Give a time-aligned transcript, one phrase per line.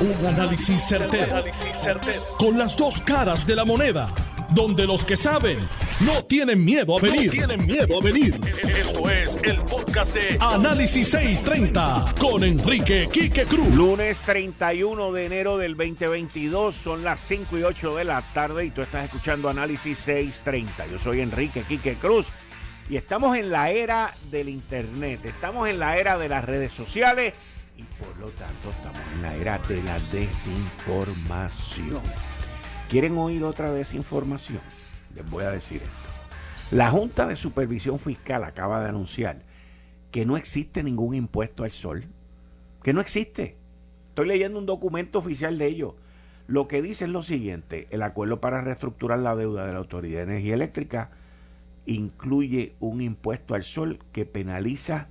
[0.00, 1.44] Un análisis certero,
[2.38, 4.08] Con las dos caras de la moneda.
[4.54, 5.58] Donde los que saben
[6.00, 7.30] no tienen miedo a venir.
[7.30, 8.40] tienen miedo a venir.
[8.66, 13.68] Esto es el podcast de Análisis 630 con Enrique Quique Cruz.
[13.74, 16.74] Lunes 31 de enero del 2022.
[16.74, 20.86] Son las 5 y 8 de la tarde y tú estás escuchando Análisis 630.
[20.86, 22.28] Yo soy Enrique Quique Cruz.
[22.88, 25.20] Y estamos en la era del Internet.
[25.24, 27.34] Estamos en la era de las redes sociales
[27.80, 32.02] y por lo tanto estamos en la era de la desinformación.
[32.90, 34.60] ¿Quieren oír otra desinformación?
[35.14, 36.76] Les voy a decir esto.
[36.76, 39.42] La Junta de Supervisión Fiscal acaba de anunciar
[40.10, 42.04] que no existe ningún impuesto al sol.
[42.82, 43.56] Que no existe.
[44.10, 45.94] Estoy leyendo un documento oficial de ellos.
[46.46, 50.18] Lo que dice es lo siguiente, el acuerdo para reestructurar la deuda de la Autoridad
[50.18, 51.12] de Energía Eléctrica
[51.86, 55.08] incluye un impuesto al sol que penaliza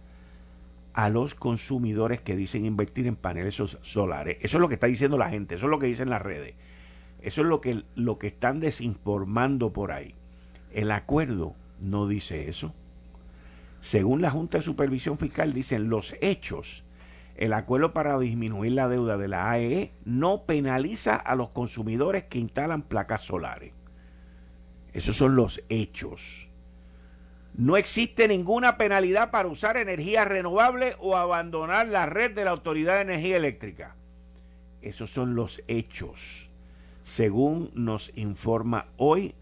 [0.99, 4.38] a los consumidores que dicen invertir en paneles solares.
[4.41, 6.55] Eso es lo que está diciendo la gente, eso es lo que dicen las redes.
[7.21, 10.13] Eso es lo que, lo que están desinformando por ahí.
[10.73, 12.73] El acuerdo no dice eso.
[13.79, 16.84] Según la Junta de Supervisión Fiscal, dicen los hechos.
[17.38, 22.40] El acuerdo para disminuir la deuda de la AEE no penaliza a los consumidores que
[22.40, 23.71] instalan placas solares.
[24.91, 26.48] Esos son los hechos.
[27.60, 32.96] No existe ninguna penalidad para usar energía renovable o abandonar la red de la Autoridad
[32.96, 33.98] de Energía Eléctrica.
[34.82, 36.49] Esos son los hechos,
[37.04, 39.35] según nos informa hoy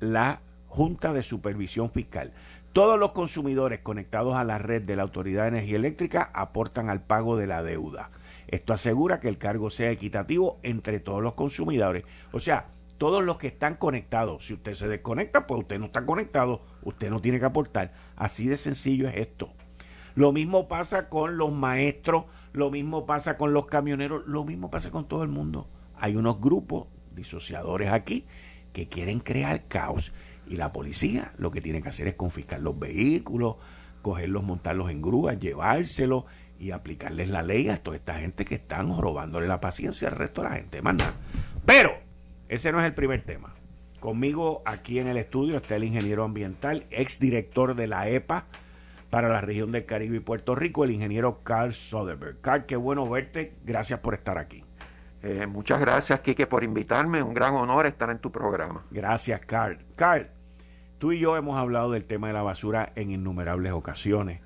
[0.00, 2.34] la Junta de Supervisión Fiscal.
[2.74, 7.00] Todos los consumidores conectados a la red de la Autoridad de Energía Eléctrica aportan al
[7.00, 8.10] pago de la deuda.
[8.48, 12.04] Esto asegura que el cargo sea equitativo entre todos los consumidores.
[12.32, 12.66] O sea,
[13.02, 14.46] todos los que están conectados.
[14.46, 17.92] Si usted se desconecta, pues usted no está conectado, usted no tiene que aportar.
[18.14, 19.52] Así de sencillo es esto.
[20.14, 24.92] Lo mismo pasa con los maestros, lo mismo pasa con los camioneros, lo mismo pasa
[24.92, 25.68] con todo el mundo.
[25.96, 28.24] Hay unos grupos disociadores aquí
[28.72, 30.12] que quieren crear caos
[30.46, 33.56] y la policía lo que tiene que hacer es confiscar los vehículos,
[34.02, 36.26] cogerlos, montarlos en grúas, llevárselos
[36.56, 40.42] y aplicarles la ley a toda esta gente que están robándole la paciencia al resto
[40.42, 40.82] de la gente.
[40.82, 40.98] Más
[41.66, 42.01] Pero
[42.52, 43.54] ese no es el primer tema.
[43.98, 48.44] Conmigo aquí en el estudio está el ingeniero ambiental, exdirector de la EPA
[49.08, 52.42] para la región del Caribe y Puerto Rico, el ingeniero Carl Soderberg.
[52.42, 53.54] Carl, qué bueno verte.
[53.64, 54.64] Gracias por estar aquí.
[55.22, 57.22] Eh, muchas gracias, Quique, por invitarme.
[57.22, 58.84] Un gran honor estar en tu programa.
[58.90, 59.78] Gracias, Carl.
[59.96, 60.28] Carl,
[60.98, 64.42] tú y yo hemos hablado del tema de la basura en innumerables ocasiones.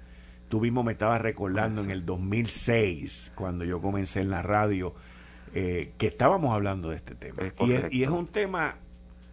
[0.49, 4.94] Tú mismo me estabas recordando en el 2006, cuando yo comencé en la radio,
[5.59, 7.43] eh, que estábamos hablando de este tema.
[7.91, 8.77] y, es, un tema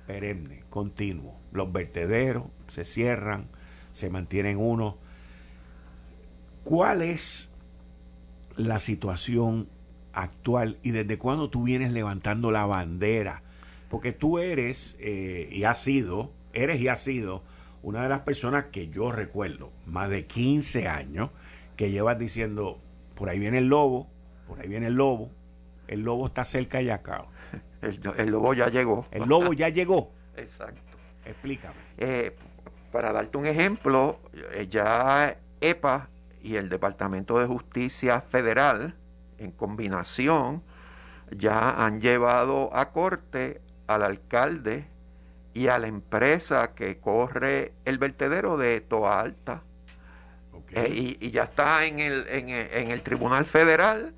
[0.07, 1.37] perenne, continuo.
[1.51, 3.49] Los vertederos se cierran,
[3.91, 4.95] se mantienen unos.
[6.63, 7.51] ¿Cuál es
[8.55, 9.67] la situación
[10.13, 13.43] actual y desde cuándo tú vienes levantando la bandera?
[13.89, 17.43] Porque tú eres eh, y has sido, eres y has sido
[17.81, 21.31] una de las personas que yo recuerdo, más de 15 años,
[21.75, 22.79] que llevas diciendo,
[23.13, 24.07] por ahí viene el lobo,
[24.47, 25.29] por ahí viene el lobo,
[25.93, 27.25] el lobo está cerca y acá.
[27.81, 29.07] El, lobo ya llegó.
[29.11, 30.11] El lobo ya llegó.
[30.35, 30.81] Exacto.
[31.25, 31.75] Explícame.
[31.97, 32.35] Eh,
[32.91, 34.19] para darte un ejemplo,
[34.53, 36.09] eh, ya EPA
[36.41, 38.95] y el Departamento de Justicia Federal,
[39.37, 40.63] en combinación,
[41.31, 44.87] ya han llevado a corte al alcalde
[45.53, 49.61] y a la empresa que corre el vertedero de Toa Alta.
[50.71, 54.13] Eh, y, ya está en el, en, en el Tribunal Federal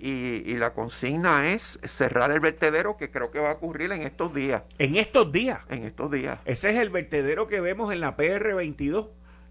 [0.00, 4.34] y, la consigna es cerrar el vertedero que creo que va a ocurrir en estos
[4.34, 4.62] días.
[4.78, 5.60] ¿En estos días?
[5.68, 6.38] En estos días.
[6.44, 9.08] ¿Ese es el vertedero que vemos en la PR22?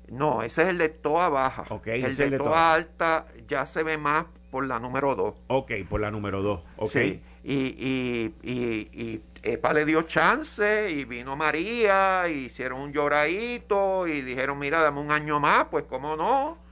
[0.10, 1.66] No, ese es el de Toa Baja.
[1.86, 5.36] el de, Toa, Alta ya se ve más por la número 2.
[5.48, 6.62] Ok, por la número 2.
[6.78, 7.24] Okay.
[7.44, 14.22] Y, y, y, Epa le dio chance y vino María, y hicieron un lloradito y
[14.22, 16.69] dijeron, mira, dame un año más, pues cómo no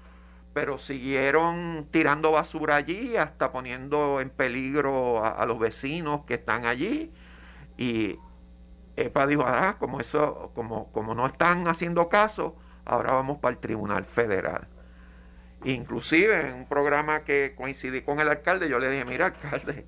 [0.57, 7.13] pero siguieron tirando basura allí, hasta poniendo en peligro a, los vecinos que están allí.
[7.77, 8.17] Y
[8.95, 13.59] EPA dijo, ah, como eso, como, como no están haciendo caso, ahora vamos para el
[13.59, 14.67] Tribunal Federal.
[15.63, 19.85] Inclusive en un programa que coincidí con el alcalde, yo le dije, mira, alcalde,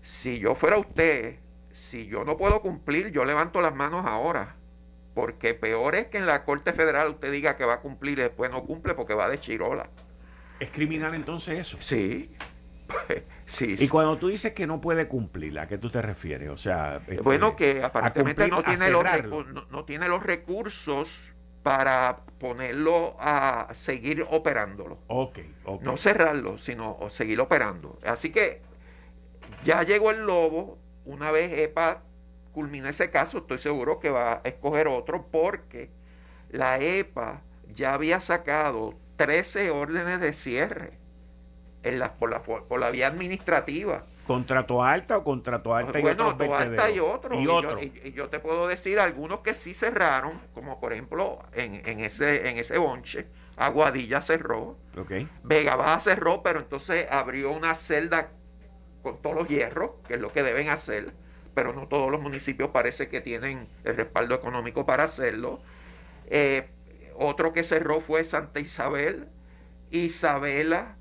[0.00, 1.38] si yo fuera usted,
[1.70, 4.56] si yo no puedo cumplir, yo levanto las manos ahora
[5.14, 8.22] porque peor es que en la Corte Federal usted diga que va a cumplir y
[8.22, 9.90] después no cumple porque va de chirola.
[10.60, 11.78] ¿Es criminal entonces eso?
[11.80, 12.34] Sí.
[13.46, 16.50] sí, Y cuando tú dices que no puede cumplir, ¿a qué tú te refieres?
[16.50, 19.04] O sea, este, bueno, que aparentemente no, tiene los
[19.70, 21.32] no, tiene los recursos
[21.62, 24.98] para ponerlo a seguir operándolo.
[25.08, 25.82] Ok, ok.
[25.82, 27.98] No cerrarlo, sino seguir operando.
[28.04, 28.62] Así que
[29.64, 32.02] Ya llegó el lobo, una vez EPA
[32.52, 35.90] culmina ese caso, estoy seguro que va a escoger otro porque
[36.50, 37.42] la EPA
[37.74, 40.98] ya había sacado 13 órdenes de cierre
[41.82, 44.04] en la, por, la, por la vía administrativa.
[44.26, 47.34] ¿Contrato alta o contrato alta y bueno, alta y otro.
[47.34, 47.60] Y, Yo,
[48.14, 52.58] yo, te puedo decir algunos que sí cerraron, como por ejemplo en, en ese, en
[52.58, 53.26] ese bonche,
[53.56, 55.28] Aguadilla cerró, okay.
[55.42, 58.30] Vega Baja cerró, pero entonces abrió una celda
[59.02, 61.12] con todos los hierros, que es lo que deben hacer,
[61.54, 65.60] pero no todos los municipios parece que tienen el respaldo económico para hacerlo.
[66.28, 66.68] Eh,
[67.14, 69.28] otro que cerró fue Santa Isabel,
[69.90, 70.96] Isabela,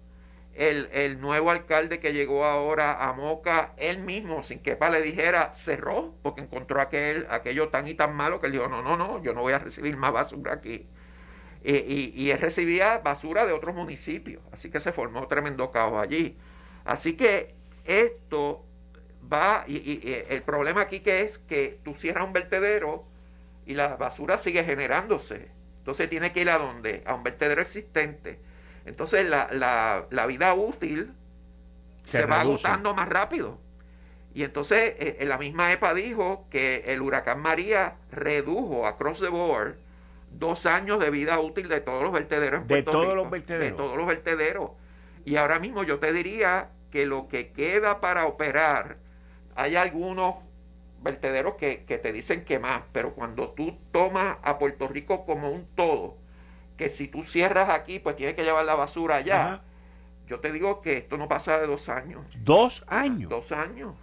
[0.53, 5.53] el, el, nuevo alcalde que llegó ahora a Moca, él mismo, sin que le dijera,
[5.56, 9.24] cerró, porque encontró aquel, aquello tan y tan malo que él dijo, no, no, no,
[9.24, 10.88] yo no voy a recibir más basura aquí.
[11.63, 16.38] Y, y, él recibía basura de otros municipios, así que se formó tremendo caos allí.
[16.83, 17.53] Así que
[17.86, 18.65] esto
[19.31, 23.06] va, y, y el problema aquí que es que tú cierras un vertedero
[23.66, 25.50] y la basura sigue generándose.
[25.80, 27.04] Entonces tiene que ir a dónde?
[27.06, 28.39] A un vertedero existente
[28.86, 29.48] entonces la,
[30.10, 31.13] la, vida útil
[32.04, 33.60] se, va agotando más rápido.
[34.33, 39.27] Y entonces en eh, la misma EPA dijo que el huracán María redujo across the
[39.27, 39.75] board
[40.31, 43.72] dos años de vida útil de todos los vertederos en de todos los vertederos.
[43.72, 44.72] De todos los vertederos.
[45.25, 48.98] Y ahora mismo yo te diría que lo que queda para operar,
[49.56, 50.36] hay algunos
[51.01, 55.50] vertederos que, que te dicen que más, pero cuando tú tomas a Puerto Rico como
[55.50, 56.18] un todo,
[56.77, 59.62] que si tú cierras aquí, pues tienes que llevar la basura allá.
[60.27, 62.25] Yo te digo que esto no pasa de dos años.
[62.44, 63.30] ¿Dos años?
[63.30, 63.94] Dos años.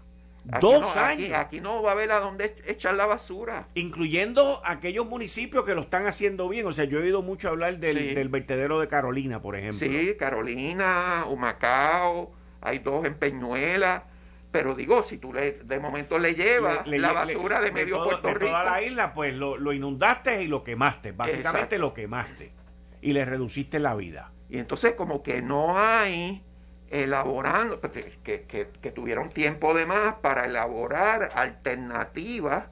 [0.61, 1.37] dos años.
[1.37, 3.67] Aquí, no va a haber a dónde echar la basura.
[3.75, 6.67] Incluyendo aquellos municipios que lo están haciendo bien.
[6.67, 9.81] O sea, yo he oído mucho hablar del, del vertedero de Carolina, por ejemplo.
[9.81, 12.31] Sí, Carolina, Humacao,
[12.61, 14.05] hay dos en Peñuela.
[14.51, 18.47] Pero digo, si tú le, de momento le llevas la basura de medio Puerto Rico.
[18.47, 21.13] toda la isla, pues lo, lo, inundaste y lo quemaste.
[21.13, 22.53] Básicamente lo quemaste
[23.01, 24.33] y le reduciste la vida.
[24.49, 26.43] Y entonces como que no hay
[26.91, 32.67] elaborando, pues, que, que, tuvieron tiempo de más para elaborar alternativas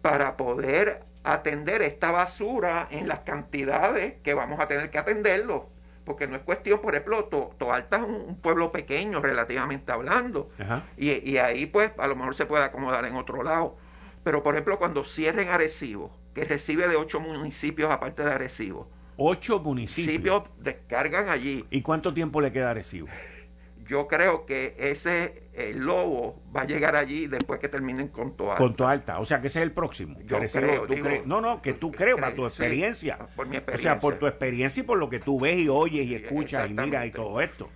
[0.00, 5.70] para poder atender esta basura en las cantidades que vamos a tener que atenderlo.
[6.04, 10.50] Porque no es cuestión, por ejemplo, Toalta es un, pueblo pequeño relativamente hablando.
[10.96, 13.76] Y, y, ahí pues a lo mejor se puede acomodar en otro lado.
[14.24, 19.60] Pero por ejemplo cuando cierren Arecibo, que recibe de ocho municipios aparte de Arecibo, Ocho
[19.60, 20.42] municipios.
[20.58, 21.64] descargan allí.
[21.70, 23.08] ¿Y cuánto tiempo le queda a Arecibo?
[23.84, 28.56] Yo creo que ese lobo va a llegar allí después que terminen con Toalta.
[28.56, 30.18] Con Toalta, o sea que ese es el próximo.
[30.24, 30.86] Yo creo,
[31.26, 33.18] no, no, que tú crees, por tu experiencia.
[33.36, 33.92] por mi experiencia.
[33.92, 36.70] O sea, por tu experiencia y por lo que tú ves y oyes y escuchas
[36.70, 37.68] y miras y todo esto.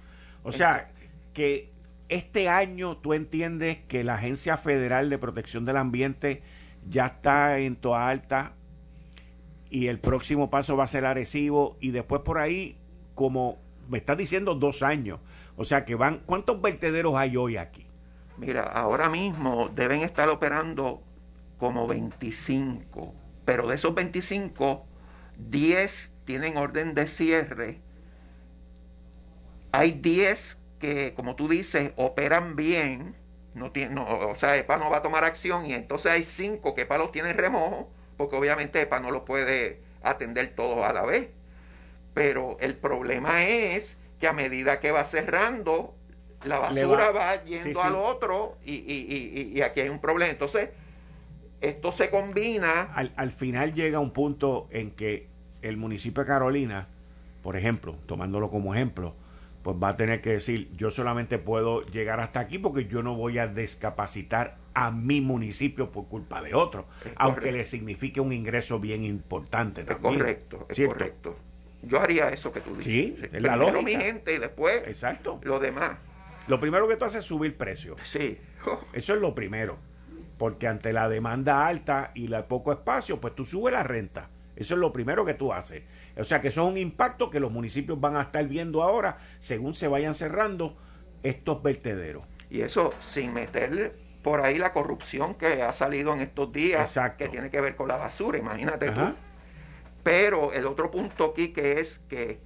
[0.42, 0.90] O sea,
[1.32, 1.70] que
[2.08, 6.42] este año tú entiendes que la Agencia Federal de Protección del Ambiente
[6.88, 8.52] ya está en Toalta
[9.70, 12.78] y el próximo paso va a ser Arecibo y después por ahí,
[13.14, 15.20] como me estás diciendo, dos años.
[15.56, 17.86] O sea que van, ¿cuántos vertederos hay hoy aquí?
[18.36, 21.02] Mira, ahora mismo deben estar operando
[21.58, 23.14] como 25,
[23.44, 24.86] pero de esos 25,
[25.38, 27.80] 10 tienen orden de cierre.
[29.72, 33.16] Hay 10 que, como tú dices, operan bien,
[33.54, 36.82] no tiene, o sea, EPA no va a tomar acción y entonces hay 5 que
[36.82, 41.30] EPA los tiene remojo porque obviamente EPA no lo puede atender todos a la vez.
[42.12, 45.94] Pero el problema es que a medida que va cerrando,
[46.44, 50.30] la basura va, yendo al otro y, y, y, aquí hay un problema.
[50.30, 50.70] Entonces,
[51.60, 52.82] esto se combina.
[52.94, 55.28] Al, al final llega un punto en que
[55.62, 56.88] el municipio de Carolina,
[57.42, 59.14] por ejemplo, tomándolo como ejemplo,
[59.66, 63.16] pues va a tener que decir, yo solamente puedo llegar hasta aquí porque yo no
[63.16, 68.78] voy a descapacitar a mi municipio por culpa de otro, aunque le signifique un ingreso
[68.78, 71.36] bien importante es correcto, es correcto.
[71.82, 72.84] Yo haría eso que tú dices.
[72.84, 73.82] Sí, es la lógica.
[73.82, 75.40] mi gente y después Exacto.
[75.42, 75.98] lo demás.
[76.48, 77.96] Lo primero que tú haces es subir precio.
[78.04, 78.38] Sí.
[78.92, 79.78] Eso es lo primero.
[80.38, 84.30] Porque ante la demanda alta y el poco espacio, pues tú subes la renta.
[84.54, 85.82] Eso es lo primero que tú haces.
[86.16, 89.18] O sea que eso es un impacto que los municipios van a estar viendo ahora
[89.38, 90.76] según se vayan cerrando
[91.22, 92.24] estos vertederos.
[92.48, 97.28] Y eso sin meter por ahí la corrupción que ha salido en estos días, que
[97.28, 99.14] tiene que ver con la basura, imagínate tú.
[100.06, 102.38] Pero el otro punto aquí que es que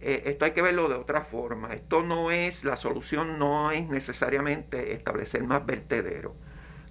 [0.00, 1.74] eh, esto hay que verlo de otra forma.
[1.74, 6.34] Esto no es, la solución no es necesariamente establecer más vertederos.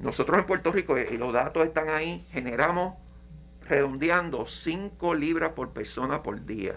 [0.01, 2.95] Nosotros en Puerto Rico, y los datos están ahí, generamos
[3.69, 6.75] redondeando 5 libras por persona por día.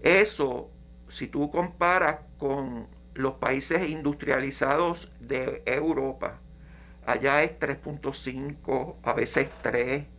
[0.00, 0.70] Eso,
[1.08, 6.38] si tú comparas con los países industrializados de Europa.
[7.06, 10.13] Allá es 3.5, a veces 3.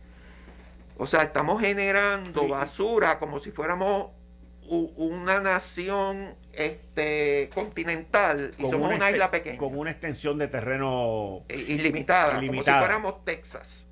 [0.98, 4.10] O sea, estamos generando basura como si fuéramos
[4.68, 9.58] una nación este, continental y somos una isla pequeña.
[9.58, 13.84] Con una extensión de terreno ilimitada, como si fuéramos Texas.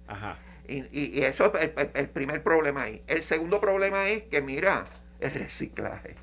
[0.66, 3.02] Y, eso es el, primer problema ahí.
[3.06, 4.86] El segundo problema es que, mira,
[5.20, 6.16] el reciclaje.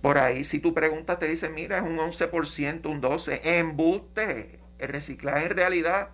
[0.00, 3.40] Por ahí, si tú preguntas, te dicen, mira, es un 11%, un 12%.
[3.44, 4.58] Embuste.
[4.78, 6.08] El reciclaje en realidad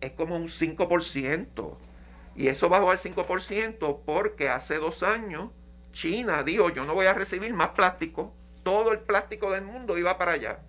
[0.00, 1.76] es como un 5%.
[2.34, 5.50] Y eso bajó al 5% porque hace dos años
[5.92, 8.34] China dijo, yo no voy a recibir más plástico.
[8.62, 10.60] Todo el plástico del mundo iba para allá.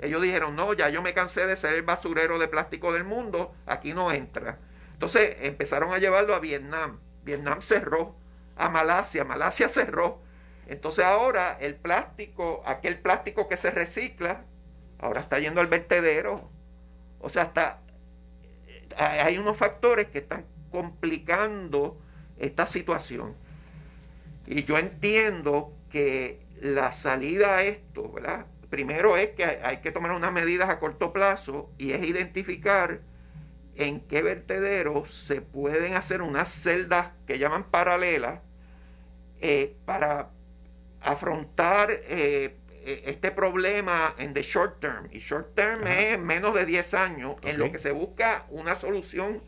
[0.00, 3.54] Ellos dijeron, no, ya yo me cansé de ser el basurero de plástico del mundo,
[3.66, 4.58] aquí no entra.
[4.94, 6.98] Entonces empezaron a llevarlo a Vietnam.
[7.22, 8.16] Vietnam cerró.
[8.56, 10.20] A Malasia, Malasia cerró.
[10.66, 14.44] Entonces ahora el plástico, aquel plástico que se recicla,
[14.98, 16.50] ahora está yendo al vertedero.
[17.20, 17.80] O sea, está,
[18.96, 21.98] hay unos factores que están complicando
[22.38, 23.34] esta situación.
[24.46, 28.46] Y yo entiendo que la salida a esto, ¿verdad?
[28.68, 33.00] Primero es que hay que tomar unas medidas a corto plazo y es identificar
[33.74, 38.40] en qué vertederos se pueden hacer unas celdas que llaman paralelas
[39.40, 40.30] eh, para
[41.00, 45.08] afrontar eh, este problema en the short term.
[45.10, 49.42] Y short term es menos de 10 años en lo que se busca una solución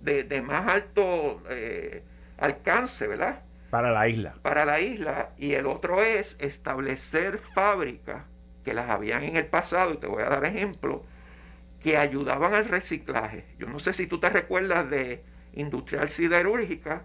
[0.00, 2.02] de, más alto eh,
[2.38, 3.42] alcance, ¿verdad?
[3.70, 4.34] Para la isla.
[4.42, 5.30] Para la isla.
[5.36, 8.24] Y el otro es establecer fábricas
[8.64, 11.04] que las habían en el pasado, y te voy a dar ejemplo,
[11.80, 13.44] que ayudaban al reciclaje.
[13.58, 15.22] Yo no sé si tú te recuerdas de
[15.52, 17.04] Industrial Siderúrgica,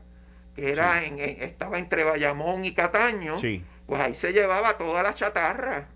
[0.56, 3.38] que era en, estaba entre Bayamón y Cataño.
[3.38, 3.64] Sí.
[3.86, 5.88] Pues ahí se llevaba toda la chatarra.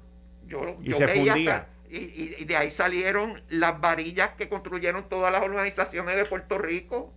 [0.46, 1.68] Yo, y se fundía.
[1.90, 7.14] Y, y de ahí salieron las varillas que construyeron todas las organizaciones de Puerto Rico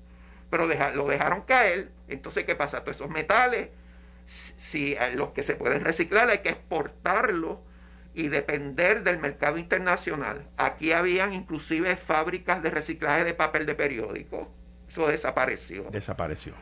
[0.51, 1.91] pero lo dejaron caer.
[2.09, 2.83] Entonces, ¿qué pasa?
[2.83, 3.69] Todos esos metales,
[4.27, 7.59] si, eh, los que se pueden reciclar, hay que exportarlos
[8.15, 10.49] y depender del mercado internacional.
[10.57, 14.53] Aquí habían inclusive fábricas de reciclaje de papel de periódico.
[14.89, 15.85] Eso desapareció.
[15.91, 16.55] Desapareció.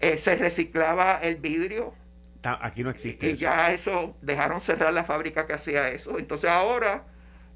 [0.00, 1.94] Eh, se reciclaba el vidrio.
[2.42, 3.30] Aquí no existe.
[3.30, 6.18] Y ya eso, dejaron cerrar la fábrica que hacía eso.
[6.18, 7.04] Entonces ahora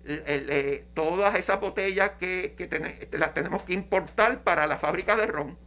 [0.04, 5.58] eh, todas esas botellas que, las tenemos que importar para la fábrica de ron.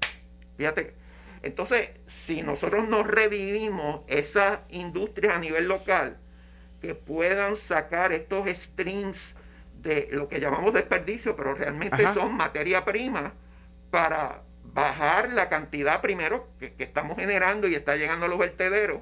[0.57, 0.93] Fíjate.
[1.41, 6.17] Entonces, si nosotros no revivimos esa industria a nivel local,
[6.81, 9.35] que puedan sacar estos streams
[9.81, 13.33] de lo que llamamos desperdicio, pero realmente son materia prima
[13.91, 19.01] para bajar la cantidad primero que, estamos generando y está llegando a los vertederos,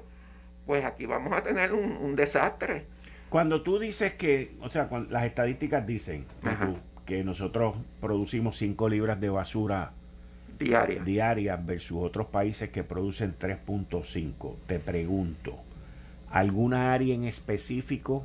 [0.66, 2.86] pues aquí vamos a tener un desastre.
[3.34, 6.24] Cuando tú dices que, o sea, las estadísticas dicen
[7.04, 9.90] que nosotros producimos 5 libras de basura
[10.56, 11.02] diaria.
[11.02, 15.58] diaria versus otros países que producen 3.5, te pregunto,
[16.30, 18.24] ¿alguna área en específico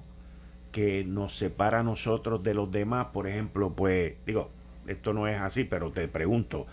[0.71, 3.07] que nos separa a nosotros de los demás?
[3.11, 4.51] Por ejemplo, pues, digo,
[4.85, 6.67] esto no es así, pero te pregunto,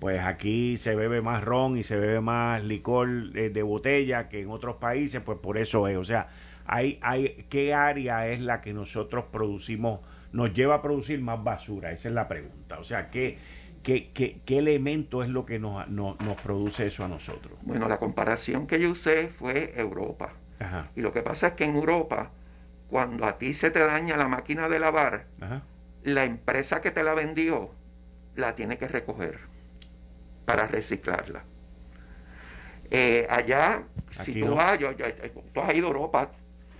[0.00, 4.40] pues aquí se bebe más ron y se bebe más licor de, de botella que
[4.40, 6.28] en otros países, pues por eso es, o sea,
[6.66, 10.00] hay, hay, ¿qué área es la que nosotros producimos,
[10.32, 11.92] nos lleva a producir más basura?
[11.92, 12.78] Esa es la pregunta.
[12.78, 13.38] O sea, ¿qué,
[13.82, 17.58] qué, qué, qué elemento es lo que nos, nos, produce eso a nosotros?
[17.62, 20.34] Bueno, la comparación que yo usé fue Europa.
[20.94, 22.30] Y lo que pasa es que en Europa,
[22.88, 25.26] cuando a ti se te daña la máquina de lavar,
[26.04, 27.70] la empresa que te la vendió
[28.36, 29.40] la tiene que recoger
[30.44, 31.44] para reciclarla.
[32.90, 36.30] Eh, allá, si tú, vas, yo, tú has ido a Europa,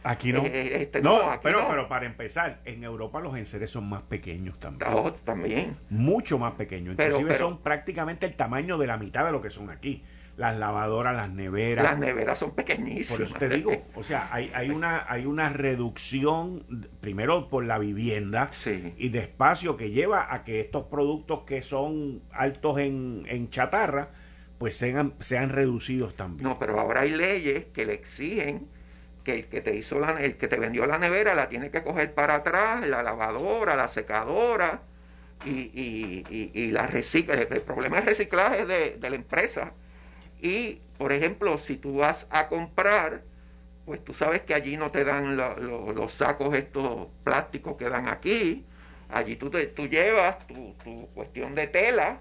[0.04, 0.44] Aquí no.
[0.44, 4.90] Eh, este, no, pero, pero para empezar, en Europa los enseres son más pequeños también.
[4.92, 5.76] Oh, también.
[5.90, 6.96] Mucho más pequeños.
[6.98, 10.02] Inclusive son prácticamente el tamaño de la mitad de lo que son aquí.
[10.36, 11.84] Las lavadoras, las neveras.
[11.84, 13.18] Las neveras son pequeñísimas.
[13.18, 16.64] Por eso te digo, o sea, hay, hay, una, hay una reducción,
[17.00, 18.50] primero por la vivienda
[18.96, 24.08] y de espacio que lleva a que estos productos que son altos en, en chatarra,
[24.56, 26.48] pues sean, sean reducidos también.
[26.48, 28.68] No, pero ahora hay leyes que le exigen
[29.22, 31.82] que el que te hizo la, el que te vendió la nevera la tiene que
[31.82, 34.82] coger para atrás, la lavadora, la secadora
[35.44, 37.34] y, la recicla.
[37.34, 39.72] El, problema es reciclaje de, de la empresa.
[40.40, 43.22] Y, por ejemplo, si tú vas a comprar,
[43.84, 48.64] pues tú sabes que allí no te dan los sacos estos plásticos que dan aquí.
[49.08, 52.20] Allí tú, te, tú llevas tu, tu cuestión de tela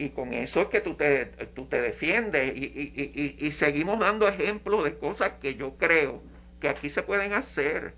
[0.00, 3.98] y con eso es que tú te, tú te defiendes y, y, y, y, seguimos
[3.98, 6.22] dando ejemplos de cosas que yo creo
[6.58, 7.92] que aquí se pueden hacer.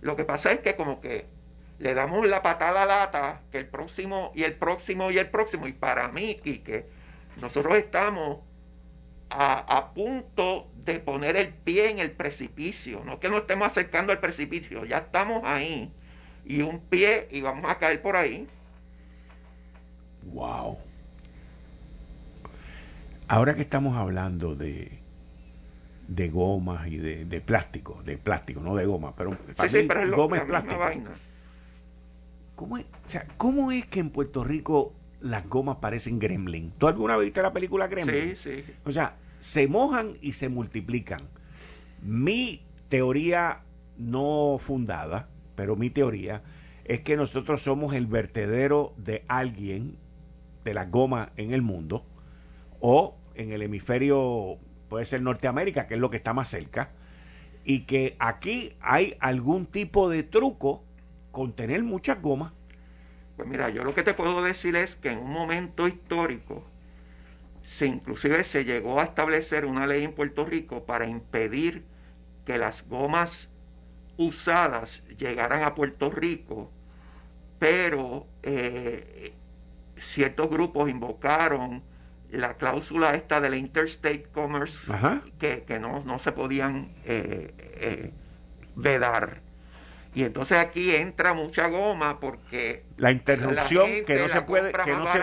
[0.00, 1.26] Lo que pasa es que como que
[1.78, 5.72] le damos la patada lata, que el próximo y el próximo y el próximo, y
[5.72, 6.86] para mí, Quique,
[7.42, 8.38] nosotros estamos
[9.28, 14.20] a, punto de poner el pie en el precipicio, no que nos estemos acercando al
[14.20, 15.92] precipicio, ya estamos ahí,
[16.46, 18.48] y un pie y vamos a caer por ahí.
[20.22, 20.78] Wow.
[23.28, 24.98] Ahora que estamos hablando de,
[26.08, 30.10] de gomas y de, plástico, de plástico, no de goma, pero, sí, sí, pero es
[30.10, 30.78] goma es plástico.
[30.78, 31.10] Vaina.
[32.54, 36.72] ¿Cómo es, o sea, ¿Cómo es que en Puerto Rico las gomas parecen gremlin?
[36.78, 38.36] ¿Tú alguna vez viste la película Gremlin?
[38.36, 38.64] Sí, sí.
[38.84, 41.22] O sea, se mojan y se multiplican.
[42.02, 43.62] Mi teoría
[43.96, 46.42] no fundada, pero mi teoría
[46.84, 49.96] es que nosotros somos el vertedero de alguien
[50.64, 52.04] de la goma en el mundo
[52.86, 54.58] o en el hemisferio,
[54.90, 56.90] puede ser Norteamérica, que es lo que está más cerca,
[57.64, 60.84] y que aquí hay algún tipo de truco
[61.32, 62.52] con tener muchas gomas.
[63.38, 66.62] Pues mira, yo lo que te puedo decir es que en un momento histórico,
[67.62, 71.86] se inclusive se llegó a establecer una ley en Puerto Rico para impedir
[72.44, 73.48] que las gomas
[74.18, 76.70] usadas llegaran a Puerto Rico,
[77.58, 79.32] pero eh,
[79.96, 81.82] ciertos grupos invocaron
[82.34, 84.92] la cláusula esta de la Interstate Commerce
[85.38, 88.12] que, no, se podían eh, eh,
[88.74, 89.42] vedar.
[90.14, 95.06] Y entonces aquí entra mucha goma porque la interrupción que no se puede que no
[95.08, 95.18] se,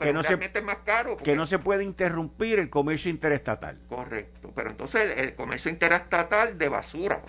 [0.00, 3.78] que no se, más caro que no se puede interrumpir el comercio interestatal.
[3.88, 7.22] Correcto, pero entonces el, comercio interestatal de basura.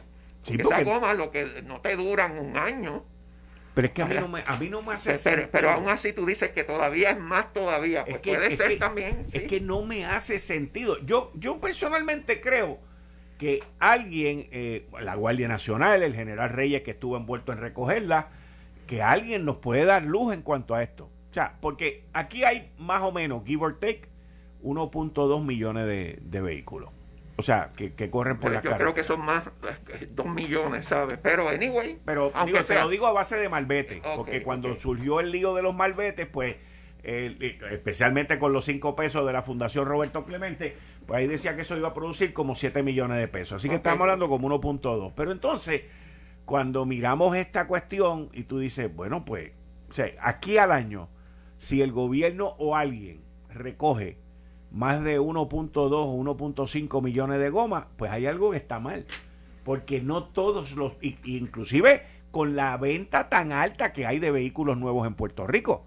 [0.45, 3.05] esa goma lo que no te duran un año.
[3.75, 5.89] Pero es que a mí no me, a mí no me hace pero, pero, aún
[5.89, 8.05] así tú dices que todavía es más todavía.
[8.05, 9.23] Pues puede ser también.
[9.33, 10.97] Es que no me hace sentido.
[11.05, 12.79] Yo, yo personalmente creo
[13.37, 18.29] que alguien, eh, la Guardia Nacional, el general Reyes que estuvo envuelto en recogerla,
[18.87, 21.09] que alguien nos puede dar luz en cuanto a esto.
[21.31, 24.07] O sea, porque aquí hay más o menos, give or take,
[24.63, 26.91] 1.2 millones de, vehículos.
[27.37, 29.43] O sea, que, corren por la Yo creo que son más,
[30.09, 31.19] 2 millones, ¿sabes?
[31.21, 31.99] Pero, anyway.
[32.05, 34.01] Pero aunque digo, lo digo a base de malvete.
[34.15, 36.55] porque cuando surgió el lío de los malvetes, pues
[37.03, 41.77] especialmente con los 5 pesos de la Fundación Roberto Clemente, pues ahí decía que eso
[41.77, 43.61] iba a producir como 7 millones de pesos.
[43.61, 45.13] Así que estamos hablando como 1.2.
[45.15, 45.83] Pero entonces,
[46.45, 49.51] cuando miramos esta cuestión y tú dices, bueno, pues,
[49.89, 51.09] o sea, aquí al año,
[51.57, 54.17] si el gobierno o alguien recoge
[54.75, 59.05] más de 1.2 o 1.5 millones de gomas, pues hay algo que está mal.
[59.63, 65.07] Porque no todos los, inclusive con la venta tan alta que hay de vehículos nuevos
[65.07, 65.85] en Puerto Rico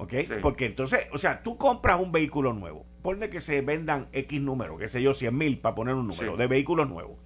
[0.00, 0.14] ¿Ok?
[0.40, 4.78] Porque entonces, o sea, tú compras un vehículo nuevo, ponle que se vendan X número,
[4.78, 7.18] qué sé yo, 100 mil para poner un número de vehículos nuevos.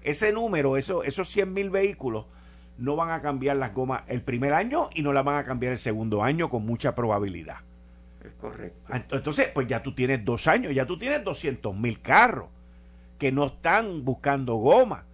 [0.00, 2.24] Ese número, eso, esos 100 mil vehículos,
[2.78, 5.72] no van a cambiar las gomas el primer año y no las van a cambiar
[5.72, 7.56] el segundo año con mucha probabilidad.
[8.40, 8.92] Correcto.
[9.10, 12.48] Entonces, pues ya tú tienes dos años, ya tú tienes 200 mil carros
[13.18, 15.06] que no están buscando goma.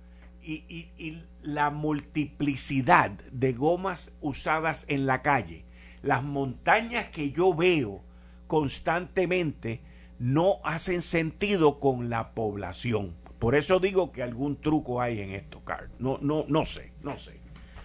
[0.42, 5.64] Y, y, y la multiplicidad de gomas usadas en la calle
[6.03, 8.03] las montañas que yo veo
[8.47, 9.81] constantemente
[10.18, 13.14] no hacen sentido con la población.
[13.38, 15.90] Por eso digo que algún truco hay en esto, Carl.
[15.99, 17.40] No, no, no sé, no sé.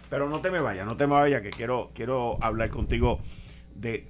[0.09, 3.19] Pero no te me vayas, no te me vayas, que quiero, quiero hablar contigo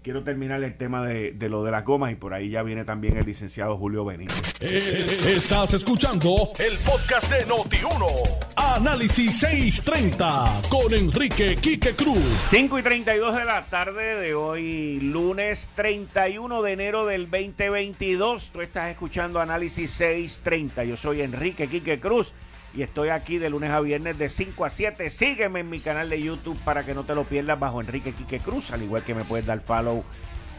[0.01, 3.17] quiero terminar el tema de, lo de las gomas y por ahí ya viene también
[3.17, 4.55] el licenciado Julio Benítez.
[4.61, 8.43] Eh, estás escuchando el podcast de Noti1.
[8.55, 12.23] Análisis 630 con Enrique Quique Cruz.
[12.49, 18.51] 5 y 32 de la tarde de hoy, lunes 31 de enero del 2022.
[18.51, 20.83] Tú estás escuchando Análisis 630.
[20.85, 22.33] Yo soy Enrique Quique Cruz
[22.73, 25.09] y estoy aquí de lunes a viernes de 5 a 7.
[25.09, 28.39] Sígueme en mi canal de YouTube para que no te lo pierdas bajo Enrique Quique
[28.39, 30.03] Cruz, al igual que me puedes dar follow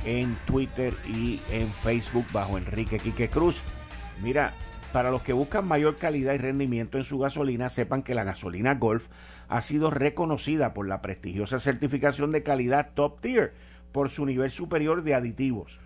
[0.05, 3.62] en Twitter y en Facebook bajo Enrique Quique Cruz.
[4.22, 4.55] Mira,
[4.92, 8.77] para los que buscan mayor calidad y rendimiento en su gasolina, sepan que la gasolina
[8.77, 9.09] Golf
[9.48, 13.55] ha sido reconocida por la prestigiosa certificación de calidad Top Tier
[13.90, 15.81] por su nivel superior de aditivos.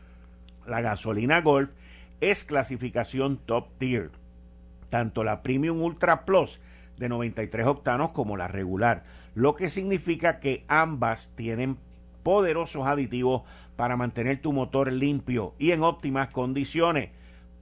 [0.66, 1.70] La gasolina Golf
[2.20, 4.10] es clasificación Top Tier
[4.90, 6.61] tanto la Premium Ultra Plus
[6.96, 11.79] de 93 octanos como la regular, lo que significa que ambas tienen
[12.22, 13.42] poderosos aditivos
[13.77, 17.11] para mantener tu motor limpio y en óptimas condiciones.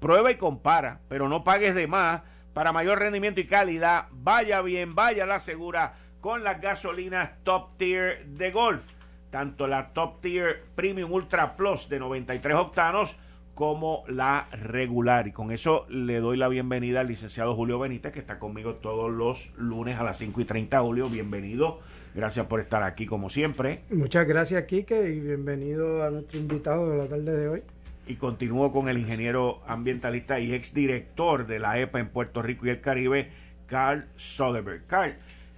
[0.00, 2.22] Prueba y compara, pero no pagues de más
[2.54, 4.06] para mayor rendimiento y calidad.
[4.12, 8.82] Vaya bien, vaya la segura con las gasolinas Top Tier de Golf.
[9.30, 13.16] Tanto la Top Tier Premium Ultra Plus de 93 octanos
[13.56, 15.26] como la regular.
[15.26, 19.10] Y con eso le doy la bienvenida al licenciado Julio Benítez, que está conmigo todos
[19.10, 20.78] los lunes a las 5 y 30.
[20.82, 21.80] Julio, bienvenido.
[22.14, 23.80] Gracias por estar aquí como siempre.
[23.90, 27.62] Muchas gracias, Quique, y bienvenido a nuestro invitado de la tarde de hoy.
[28.06, 32.68] Y continúo con el ingeniero ambientalista y exdirector de la EPA en Puerto Rico y
[32.68, 33.30] el Caribe,
[33.66, 34.86] Carl Soderberg.
[34.86, 35.16] Carl,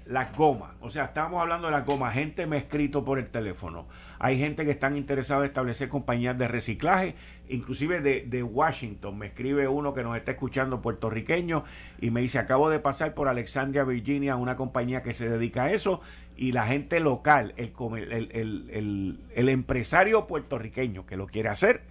[0.08, 0.70] las gomas.
[0.80, 2.14] O sea, estábamos hablando de las gomas.
[2.14, 3.86] Gente me ha escrito por el teléfono.
[4.18, 7.14] Hay gente que están interesados en establecer compañías de reciclaje,
[7.48, 9.18] inclusive de, de, Washington.
[9.18, 11.64] Me escribe uno que nos está escuchando puertorriqueño
[12.00, 15.72] y me dice, acabo de pasar por Alexandria, Virginia, una compañía que se dedica a
[15.72, 16.00] eso
[16.36, 17.72] y la gente local, el,
[18.10, 21.82] el, el, el empresario puertorriqueño que lo quiere hacer,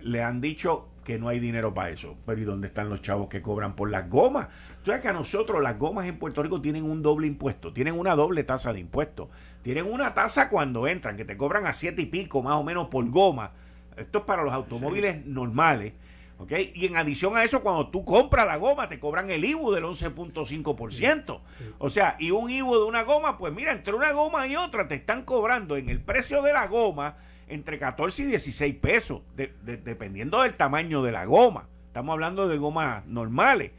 [0.00, 2.16] le han dicho que no hay dinero para eso.
[2.26, 4.48] Pero ¿y dónde están los chavos que cobran por las gomas?
[4.82, 7.98] Tú sabes que a nosotros las gomas en Puerto Rico tienen un doble impuesto, tienen
[7.98, 9.30] una doble tasa de impuesto.
[9.62, 12.88] Tienen una tasa cuando entran, que te cobran a siete y pico más o menos
[12.88, 13.52] por goma.
[13.96, 15.92] Esto es para los automóviles normales.
[16.38, 16.52] ¿ok?
[16.74, 19.84] Y en adición a eso, cuando tú compras la goma, te cobran el IBU del
[19.84, 21.40] 11.5%.
[21.78, 24.88] O sea, y un IBU de una goma, pues mira, entre una goma y otra
[24.88, 27.16] te están cobrando en el precio de la goma
[27.52, 31.68] entre 14 y 16 pesos, dependiendo del tamaño de la goma.
[31.86, 33.72] Estamos hablando de gomas normales.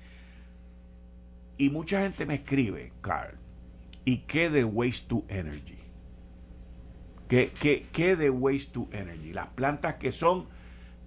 [1.58, 3.36] Y mucha gente me escribe, Carl,
[4.06, 5.80] ¿y qué de waste to energy?
[7.28, 9.34] ¿Qué, qué, qué de waste to energy?
[9.34, 10.48] Las plantas que son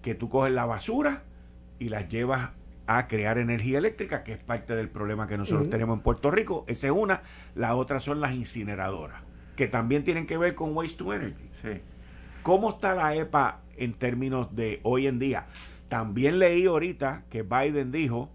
[0.03, 1.23] que tú coges la basura
[1.79, 2.51] y las llevas
[2.89, 6.65] a crear energía eléctrica, que es parte del problema que nosotros tenemos en Puerto Rico.
[6.67, 7.23] Esa es una.
[7.55, 9.23] La otra son las incineradoras,
[9.55, 11.51] que también tienen que ver con waste to energy.
[11.63, 11.81] Sí.
[12.47, 15.47] ¿Cómo está la EPA en términos de hoy en día?
[15.89, 18.31] También leí ahorita que Biden dijo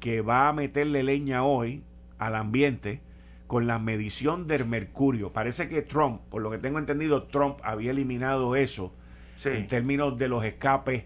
[0.00, 1.84] que va a meterle leña hoy
[2.18, 3.02] al ambiente
[3.46, 5.32] con la medición del mercurio.
[5.32, 8.92] Parece que Trump, por lo que tengo entendido, Trump había eliminado eso
[9.44, 11.04] en términos de los escapes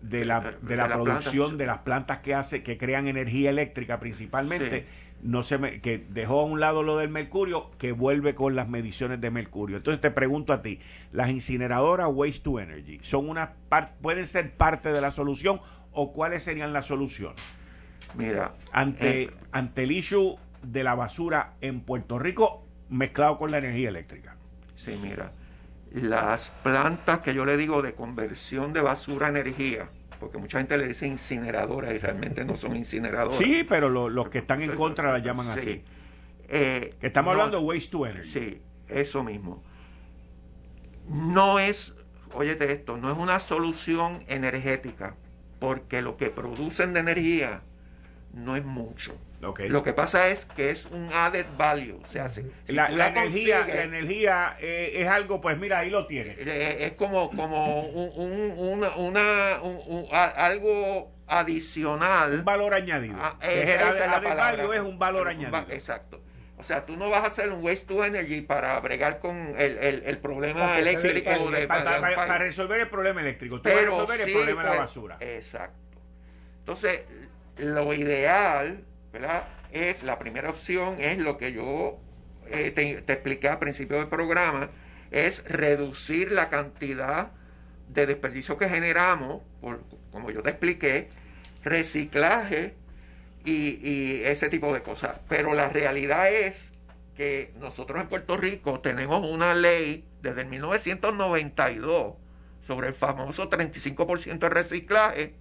[0.00, 4.86] de la, de la, producción de las plantas que hace que crean energía eléctrica principalmente
[5.24, 8.68] no se me, que dejó a un lado lo del mercurio, que vuelve con las
[8.68, 9.78] mediciones de mercurio.
[9.78, 10.80] Entonces te pregunto a ti,
[11.12, 13.54] las incineradoras waste to energy son una
[14.02, 15.60] pueden ser parte de la solución
[15.92, 17.40] o cuáles serían las soluciones?
[18.16, 23.58] Mira, ante eh, ante el issue de la basura en Puerto Rico mezclado con la
[23.58, 24.36] energía eléctrica.
[24.76, 25.32] Sí, mira,
[25.90, 29.88] las plantas que yo le digo de conversión de basura a energía,
[30.24, 33.36] porque mucha gente le dice incineradora y realmente no son incineradoras.
[33.36, 35.84] Sí, pero los que están en contra la llaman así.
[36.48, 38.30] Eh, estamos hablando de waste to energy.
[38.30, 39.62] Sí, eso mismo.
[41.10, 41.94] No es,
[42.32, 45.14] óyete esto, no es una solución energética,
[45.58, 47.60] porque lo que producen de energía
[48.32, 49.14] no es mucho.
[49.68, 52.00] Lo que pasa es que es un added value.
[52.02, 52.30] O sea,
[52.68, 56.36] la, energía, la energía eh, es algo, pues mira, ahí lo tiene.
[56.38, 59.54] Eh, es como, como un, una,
[60.36, 62.34] algo adicional.
[62.34, 63.16] Un valor añadido.
[63.18, 65.66] Ah, es, added value es un valor añadido.
[65.70, 66.20] exacto.
[66.56, 70.02] O sea, tú no vas a hacer un waste to energy para bregar con el,
[70.04, 71.30] el, problema eléctrico.
[71.68, 73.60] para, resolver el problema eléctrico.
[73.60, 75.16] Tú vas a resolver el problema de la pues, basura.
[75.20, 75.98] Exacto.
[76.60, 77.00] Entonces,
[77.58, 79.44] lo ideal ¿verdad?
[79.70, 81.98] Es la primera opción, es lo que yo
[82.48, 84.70] eh, te, expliqué al principio del programa,
[85.12, 87.30] es reducir la cantidad
[87.88, 91.08] de desperdicio que generamos, por, como yo te expliqué,
[91.62, 92.74] reciclaje
[93.44, 95.20] y, y, ese tipo de cosas.
[95.28, 96.72] Pero la realidad es
[97.16, 102.14] que nosotros en Puerto Rico tenemos una ley desde el 1992
[102.62, 105.34] sobre el famoso 35% de reciclaje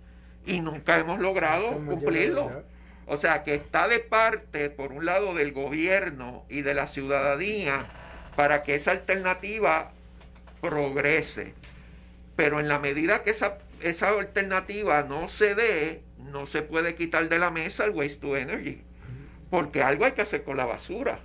[0.46, 2.64] y nunca hemos logrado cumplirlo.
[3.06, 7.86] O sea, que está de parte, por un lado, del gobierno y de la ciudadanía
[8.36, 9.92] para que esa alternativa
[10.62, 11.54] progrese.
[12.36, 17.30] Pero en la medida que esa, esa alternativa no se dé, no se puede quitar
[17.30, 18.82] de la mesa el waste to energy.
[19.50, 21.20] Porque algo hay que hacer con la basura.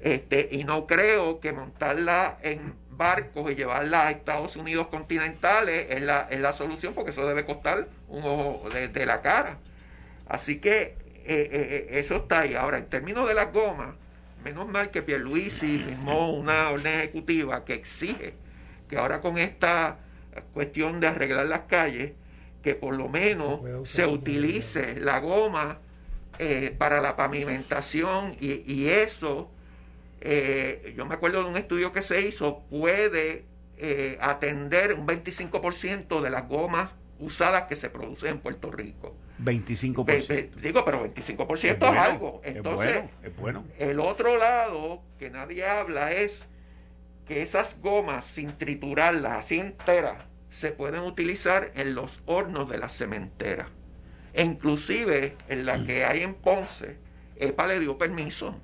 [0.00, 6.02] Este, y no creo que montarla en barcos y llevarla a Estados Unidos continentales es
[6.02, 9.58] la, es la solución, porque eso debe costar un ojo de la cara.
[10.30, 10.94] Así que eh,
[11.26, 12.54] eh, eh, eso está ahí.
[12.54, 13.96] Ahora, en términos de las gomas,
[14.44, 18.34] menos mal que Pierluisi firmó una orden ejecutiva que exige
[18.88, 19.98] que ahora con esta
[20.54, 22.12] cuestión de arreglar las calles,
[22.62, 25.78] que por lo menos se, utilice la goma
[26.78, 29.50] para la pavimentación y, eso,
[30.96, 33.44] yo me acuerdo de un estudio que se hizo, puede
[34.20, 36.90] atender un 25% de las gomas
[37.20, 39.14] usadas que se producen en Puerto Rico.
[39.44, 40.54] 25%.
[40.56, 42.40] digo, pero 25% es, algo.
[42.44, 46.46] Entonces, es bueno, el otro lado que nadie habla es
[47.26, 52.88] que esas gomas, sin triturarlas así enteras, se pueden utilizar en los hornos de la
[52.88, 53.68] cementera.
[54.32, 56.98] E inclusive en la que hay en Ponce,
[57.36, 58.60] EPA le dio permiso,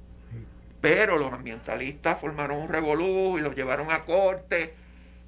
[0.81, 4.75] pero los ambientalistas formaron un revolú y los llevaron a corte,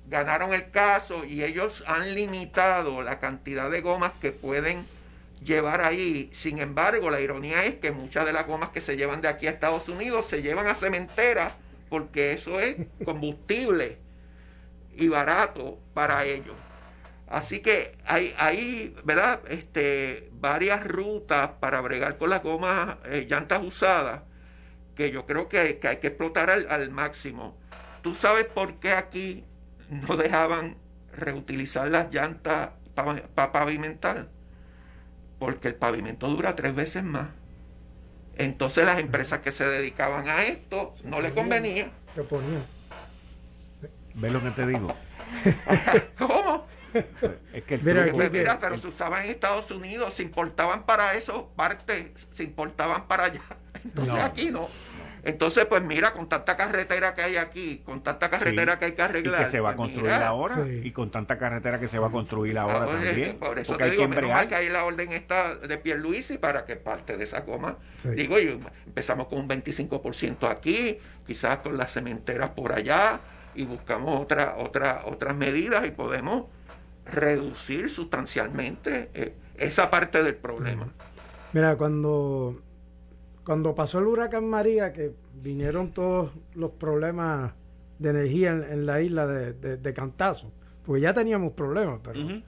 [0.08, 4.86] ganaron el caso y ellos han limitado la cantidad de gomas que pueden
[5.42, 6.30] llevar ahí.
[6.32, 9.46] Sin embargo, la ironía es que muchas de las gomas que se llevan de aquí
[9.46, 11.54] a Estados Unidos se llevan a cementeras
[11.88, 13.98] porque eso es combustible
[14.94, 16.54] y barato para ellos.
[17.28, 19.40] Así que hay, hay ¿verdad?
[19.48, 24.22] Este, varias rutas para bregar con las gomas, eh, llantas usadas,
[24.94, 27.56] que yo creo que, hay que explotar al, máximo.
[28.02, 29.44] ¿Tú sabes por qué aquí
[29.90, 30.76] no dejaban
[31.12, 34.28] reutilizar las llantas para pavimentar?
[35.38, 37.28] Porque el pavimento dura tres veces más.
[38.36, 41.90] Entonces las empresas que se dedicaban a esto no les convenía.
[42.14, 42.64] Se ponían.
[44.14, 44.94] ¿Ves lo que te digo?
[46.18, 46.66] ¿Cómo?
[47.52, 52.44] Es que mira, pero se usaban en Estados Unidos, se importaban para eso partes, se
[52.44, 53.42] importaban para allá.
[53.84, 54.68] Entonces aquí no.
[55.22, 59.02] Entonces, pues mira, con tanta carretera que hay aquí, con tanta carretera que hay que
[59.02, 59.40] arreglar.
[59.40, 60.66] Y que se va a pues construir ahora.
[60.68, 63.36] Y con tanta carretera que se va a construir ahora ah, pues, también.
[63.38, 66.76] Por eso te digo, menos mal que hay la orden esta de Pierluisi para que
[66.76, 67.78] parte de esa goma.
[68.04, 68.36] Digo,
[68.86, 73.20] empezamos con un 25% aquí, quizás con las cementeras por allá,
[73.54, 76.44] y buscamos otra, otra, otras medidas y podemos
[77.04, 80.88] reducir sustancialmente eh, esa parte del problema.
[81.52, 82.60] Mira, cuando,
[83.48, 85.10] cuando pasó el huracán María, que
[85.42, 87.54] vinieron todos los problemas
[87.98, 90.52] de energía en, la isla de, Cantazo,
[90.84, 92.42] porque ya teníamos problemas, pero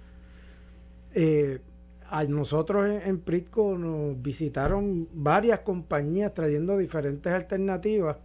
[1.15, 1.59] eh,
[2.07, 8.19] a nosotros en, en, Pritco nos visitaron varias compañías trayendo diferentes alternativas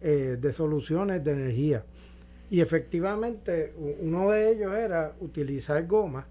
[0.00, 1.84] eh, de soluciones de energía.
[2.50, 6.26] Y efectivamente, uno de ellos era utilizar goma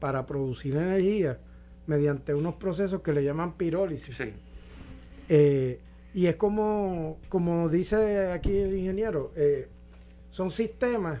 [0.00, 1.38] para producir energía
[1.86, 4.16] mediante unos procesos que le llaman pirólisis.
[5.28, 5.80] Eh,
[6.14, 9.68] y es como, como dice aquí el ingeniero, eh,
[10.30, 11.20] son sistemas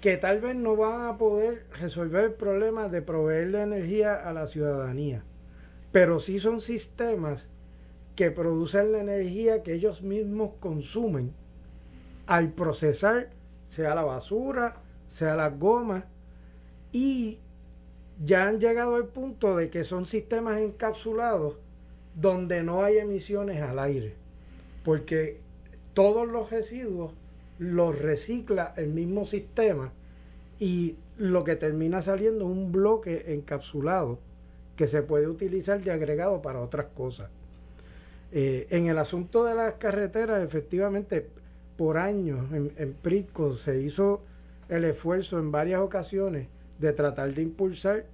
[0.00, 4.48] que tal vez no van a poder resolver el problema de proveerle energía a la
[4.48, 5.22] ciudadanía,
[5.92, 7.48] pero sí son sistemas
[8.16, 11.32] que producen la energía que ellos mismos consumen.
[12.26, 13.30] Al procesar
[13.68, 14.76] sea la basura,
[15.08, 16.04] sea las gomas,
[16.90, 17.38] y
[18.22, 21.56] ya han llegado al punto de que son sistemas encapsulados
[22.14, 24.14] donde no hay emisiones al aire,
[24.84, 25.38] porque
[25.94, 27.12] todos los residuos
[27.58, 29.92] los recicla el mismo sistema
[30.58, 34.18] y lo que termina saliendo es un bloque encapsulado
[34.76, 37.30] que se puede utilizar de agregado para otras cosas.
[38.32, 41.28] Eh, en el asunto de las carreteras, efectivamente,
[41.76, 44.22] por años en, en se hizo
[44.68, 46.48] el esfuerzo en varias ocasiones
[46.78, 48.04] de tratar de impulsar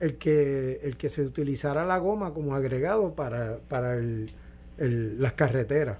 [0.00, 4.30] el que, el que se utilizara la goma como agregado para, para el,
[4.78, 5.98] las carreteras.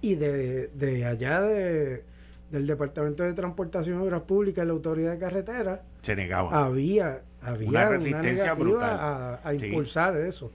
[0.00, 2.02] Y de, de allá de,
[2.50, 6.64] del Departamento de Transportación y Obras Públicas y la Autoridad de Carreteras se negaba.
[6.64, 9.38] Había, había una resistencia brutal.
[9.42, 10.50] a, impulsar eso.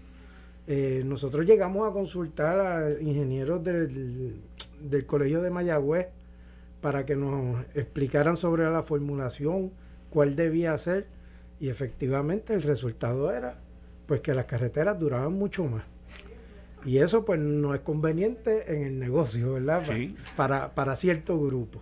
[0.68, 4.42] Eh, nosotros llegamos a consultar a ingenieros del,
[4.82, 6.08] del Colegio de Mayagüez
[6.82, 9.72] para que nos explicaran sobre la formulación,
[10.10, 11.08] cuál debía ser,
[11.60, 13.60] y efectivamente el resultado era
[14.06, 15.84] pues que las carreteras duraban mucho más.
[16.86, 19.84] Y eso pues no es conveniente en el negocio, ¿verdad?
[20.36, 21.82] Para, para ciertos grupos.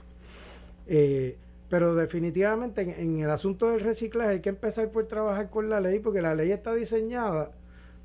[0.88, 1.38] Eh,
[1.70, 5.80] pero definitivamente en, en, el asunto del reciclaje hay que empezar por trabajar con la
[5.80, 7.52] ley, porque la ley está diseñada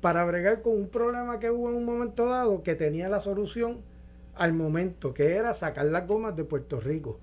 [0.01, 3.81] para bregar con un problema que hubo en un momento dado que tenía la solución
[4.35, 7.19] al momento, que era sacar las gomas de Puerto Rico.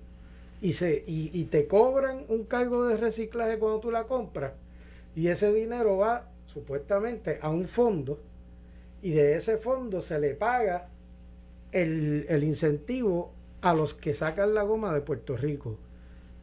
[0.61, 4.51] Y, se, y, te cobran un cargo de reciclaje cuando tú la compras.
[5.15, 8.19] Y ese dinero va supuestamente a un fondo.
[9.01, 10.89] Y de ese fondo se le paga
[11.71, 15.77] el, el incentivo a los que sacan la goma de Puerto Rico.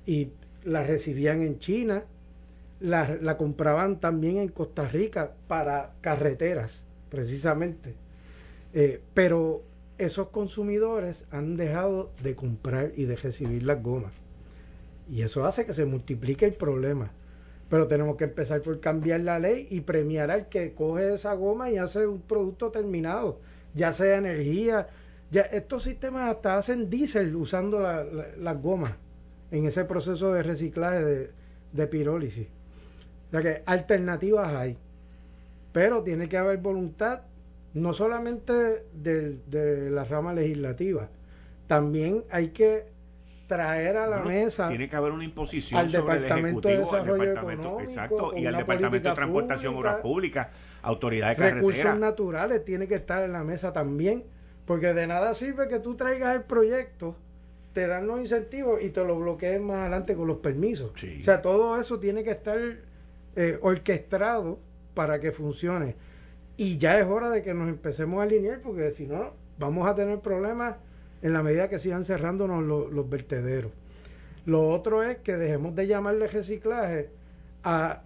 [0.06, 0.30] Y
[0.64, 2.04] la recibían en China,
[2.80, 7.94] la, la, compraban también en Costa Rica para carreteras, precisamente.
[8.74, 9.62] Eh, pero
[9.98, 14.12] esos consumidores han dejado de comprar y de recibir las gomas.
[15.10, 17.10] Y eso hace que se multiplique el problema.
[17.68, 21.70] Pero tenemos que empezar por cambiar la ley y premiar al que coge esa goma
[21.70, 23.40] y hace un producto terminado,
[23.74, 24.88] ya sea energía.
[25.30, 28.92] Ya estos sistemas hasta hacen diésel usando las gomas
[29.50, 31.30] en ese proceso de reciclaje de,
[31.72, 32.46] de pirólisis.
[33.28, 34.76] O sea que alternativas hay.
[35.72, 37.22] Pero tiene que haber voluntad
[37.76, 41.10] no solamente de, la rama legislativa,
[41.66, 42.86] también hay que
[43.46, 44.68] traer a la mesa.
[44.68, 48.46] Tiene que haber una imposición al sobre Departamento el Ejecutivo, de Desarrollo Económico, exacto, y
[48.46, 50.48] al Departamento de Transportación, Obras Públicas,
[50.80, 51.56] Autoridad de Carretera.
[51.56, 54.24] Recursos naturales tiene que estar en la mesa también,
[54.64, 57.14] porque de nada sirve que tú traigas el proyecto,
[57.74, 60.92] te dan los incentivos y te lo bloqueen más adelante con los permisos.
[60.92, 62.58] O sea, todo eso tiene que estar
[63.36, 64.58] eh, orquestado
[64.94, 65.94] para que funcione.
[66.56, 69.94] Y ya es hora de que nos empecemos a alinear, porque si no, vamos a
[69.94, 70.76] tener problemas
[71.22, 73.72] en la medida que sigan cerrándonos los, vertederos.
[74.46, 77.10] Lo otro es que dejemos de llamarle reciclaje
[77.62, 78.02] a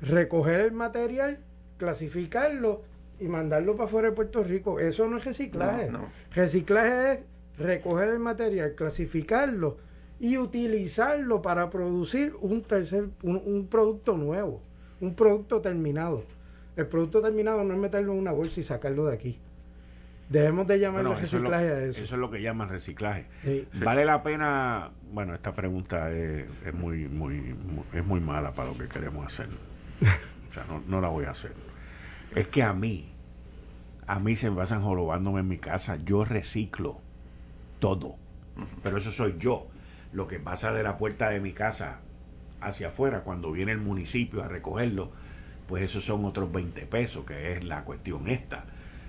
[0.00, 1.38] recoger el material,
[1.76, 2.82] clasificarlo
[3.20, 4.80] y mandarlo para fuera de Puerto Rico.
[4.80, 5.90] Eso no es reciclaje.
[6.32, 7.18] Reciclaje es
[7.58, 9.76] recoger el material, clasificarlo
[10.18, 14.60] y utilizarlo para producir un tercer, un producto nuevo,
[15.00, 16.24] un producto terminado.
[16.76, 19.38] El producto terminado no es meterlo en una bolsa y sacarlo de aquí.
[20.28, 22.00] Debemos de llamar reciclaje a eso.
[22.02, 23.26] Eso es lo que llaman reciclaje.
[23.74, 27.54] Vale la pena, bueno, esta pregunta es, muy, muy,
[27.92, 29.48] es muy mala para lo que queremos hacer.
[30.48, 31.52] o sea, no, la voy a hacer.
[32.34, 33.12] Es que a mí,
[34.06, 35.96] a mí se me pasan jorobándome en mi casa.
[35.96, 36.98] Yo reciclo
[37.78, 38.16] todo.
[38.82, 39.66] Pero eso soy yo.
[40.14, 41.98] Lo que pasa de la puerta de mi casa
[42.62, 45.10] hacia afuera, cuando viene el municipio a recogerlo,
[45.72, 48.66] pues esos son otros 20 pesos, que es la cuestión esta.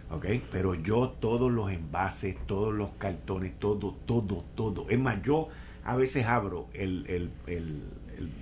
[0.09, 0.25] ¿ok?
[0.49, 4.89] Pero yo todos los envases, todos los cartones, todo, todo, todo.
[4.89, 5.49] Es más, yo
[5.83, 7.83] a veces abro el, el, el,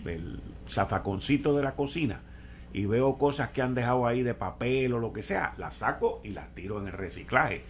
[0.05, 2.21] el, zafaconcito de la cocina
[2.71, 6.21] y veo cosas que han dejado ahí de papel o lo que sea, las saco
[6.23, 7.63] y las tiro en el reciclaje.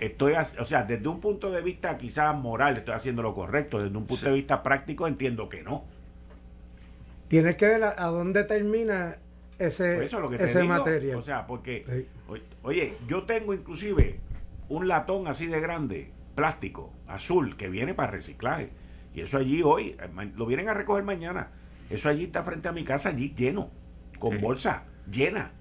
[0.00, 3.96] Estoy, o sea, desde un punto de vista quizás moral estoy haciendo lo correcto, desde
[3.96, 5.84] un punto de vista práctico entiendo que no.
[7.28, 9.16] Tienes que ver a, a dónde termina
[9.58, 11.16] ese, ese material.
[11.16, 12.06] O sea, porque,
[12.62, 14.20] oye, yo tengo inclusive
[14.68, 18.70] un latón así de grande, plástico, azul, que viene para reciclaje.
[19.14, 21.50] Y eso allí hoy, eh, lo vienen a recoger mañana.
[21.88, 23.70] Eso allí está frente a mi casa, allí lleno,
[24.18, 25.52] con bolsa llena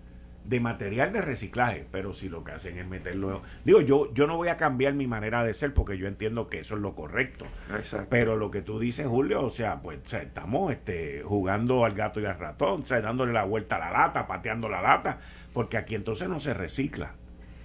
[0.48, 4.38] de material de reciclaje, pero si lo que hacen es meterlo, digo yo, yo no
[4.38, 7.46] voy a cambiar mi manera de ser porque yo entiendo que eso es lo correcto.
[8.10, 12.26] Pero lo que tú dices, Julio, o sea, pues estamos este, jugando al gato y
[12.26, 15.20] al ratón, o sea, dándole la vuelta a la lata, pateando la lata,
[15.54, 17.14] porque aquí entonces no se recicla.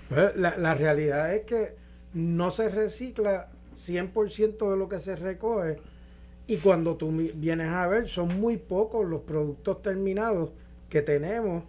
[0.08, 1.76] Pues, la, la realidad es que
[2.14, 5.78] no se recicla 100% de lo que se recoge
[6.46, 10.50] y cuando tú vienes a ver son muy pocos los productos terminados
[10.88, 11.62] que tenemos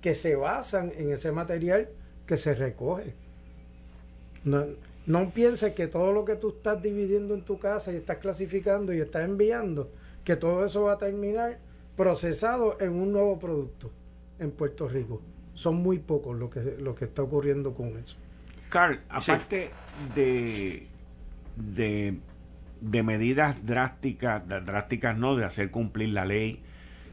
[0.00, 1.88] que se basan en ese material
[2.26, 3.14] que se recoge.
[4.44, 4.64] No,
[5.06, 8.92] no pienses que todo lo que tú estás dividiendo en tu casa y estás clasificando
[8.92, 9.90] y estás enviando,
[10.24, 11.58] que todo eso va a terminar
[11.96, 13.90] procesado en un nuevo producto
[14.38, 15.20] en Puerto Rico.
[15.54, 18.16] Son muy pocos lo que, lo que está ocurriendo con eso.
[18.68, 19.70] Carl, aparte
[20.14, 20.86] de,
[21.56, 22.18] de,
[22.80, 26.62] de medidas drásticas, drásticas no, de hacer cumplir la ley,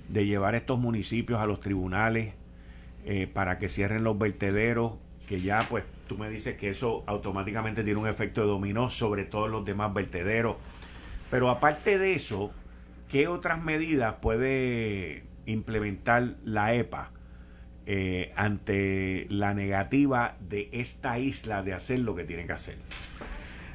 [0.09, 2.33] de llevar estos municipios a los tribunales,
[3.05, 4.93] eh, para que cierren los vertederos,
[5.27, 9.25] que ya pues tú me dices que eso automáticamente tiene un efecto de dominó sobre
[9.25, 10.57] todos los demás vertederos.
[11.29, 12.51] Pero aparte de eso,
[13.09, 17.11] ¿qué otras medidas puede implementar la EPA
[17.85, 22.77] eh, ante la negativa de esta isla de hacer lo que tiene que hacer?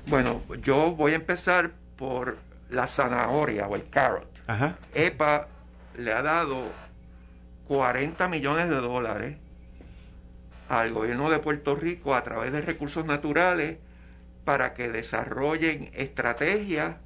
[0.08, 2.38] Bueno, yo voy a empezar por
[2.68, 4.28] la zanahoria o el carrot.
[4.94, 5.46] EPA
[5.96, 6.56] le ha dado
[7.70, 9.37] 40 millones de dólares
[10.68, 13.78] al gobierno de Puerto Rico a través de recursos naturales
[14.44, 16.96] para que desarrollen estrategias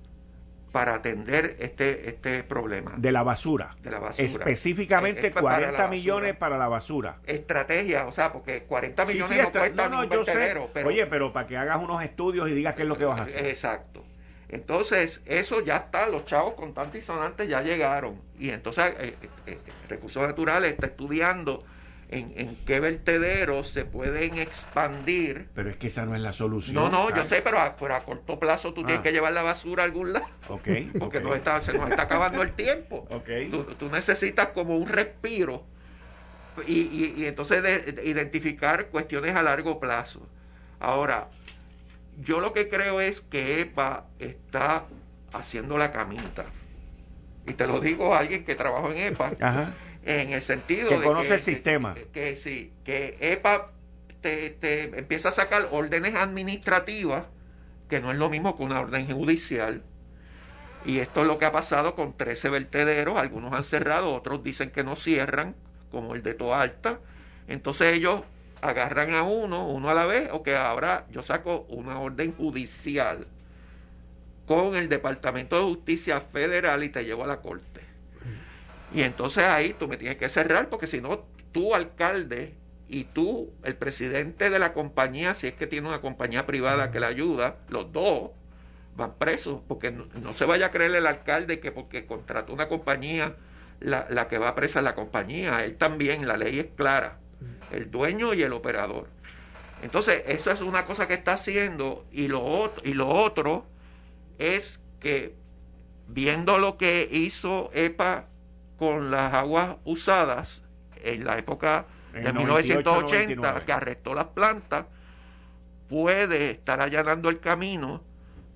[0.73, 2.95] para atender este, este problema.
[2.97, 3.77] De la basura.
[3.83, 4.27] De la basura.
[4.27, 7.19] Específicamente 40 millones para la basura.
[7.27, 11.59] Estrategia, o sea, porque 40 millones no cuestan no, yo Pero, Oye, pero para que
[11.59, 13.45] hagas unos estudios y digas qué es lo que vas a hacer.
[13.45, 14.03] Exacto.
[14.55, 18.21] Entonces, eso ya está, los chavos con tanto y sonante ya llegaron.
[18.39, 21.65] Y entonces, eh, eh, eh, Recursos Naturales está estudiando
[22.09, 25.49] en, qué vertederos se pueden expandir.
[25.57, 26.77] Pero es que esa no es la solución.
[26.77, 29.03] No, no, yo sé, pero a, corto plazo tú tienes ah.
[29.03, 30.29] que llevar la basura a algún lado.
[30.49, 30.69] Ok.
[31.01, 33.09] Porque Nos está, se nos está acabando el tiempo.
[33.11, 33.51] Okay.
[33.51, 35.65] Tú, necesitas como un respiro
[36.65, 37.61] y, y, entonces
[38.05, 40.21] identificar cuestiones a largo plazo.
[40.79, 41.29] Ahora,
[42.21, 44.87] yo lo que creo es que EPA está
[45.33, 46.47] haciendo la camita.
[47.47, 49.75] Y te lo digo a alguien que trabajó en EPA.
[50.05, 51.95] En el sentido de conoce que, el sistema.
[52.13, 53.73] Que, sí, que EPA
[54.21, 57.25] te, te empieza a sacar órdenes administrativas,
[57.89, 59.83] que no es lo mismo que una orden judicial.
[60.85, 63.17] Y esto es lo que ha pasado con 13 vertederos.
[63.17, 65.55] Algunos han cerrado, otros dicen que no cierran,
[65.91, 67.01] como el de Toalta.
[67.49, 68.23] Entonces ellos
[68.65, 73.27] agarran a uno, uno a la vez, o que ahora yo saco una orden judicial
[74.47, 77.83] con el Departamento de Justicia Federal y te llevo a la corte.
[78.95, 82.55] Y entonces ahí tú me tienes que cerrar porque si no, tú alcalde
[82.89, 87.01] y tú, el presidente de la compañía, si es que tiene una compañía privada que
[87.01, 88.31] le ayuda, los dos
[88.97, 93.37] van presos, porque no, se vaya a creer el alcalde que porque contrató una compañía,
[93.81, 97.19] la, la que va presa es la compañía, él también, la ley es clara,
[97.73, 99.09] el dueño y el operador.
[99.83, 103.67] Entonces, eso es una cosa que está haciendo y lo, otro, y lo otro
[104.39, 105.35] es que
[106.09, 108.29] viendo lo que hizo EPA
[108.79, 110.63] con las aguas usadas
[111.03, 114.87] en la época de 1980, que arrestó las plantas,
[115.89, 118.03] puede estar allanando el camino